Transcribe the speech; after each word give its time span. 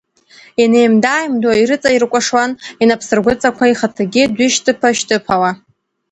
Инеимда-ааимдо 0.63 1.49
ирыҵаиркәашауан 1.61 2.51
инапсыргәыҵақәа, 2.81 3.65
ихаҭагьы 3.71 4.23
дҩышьҭыԥа-шьҭыԥауа. 4.35 5.51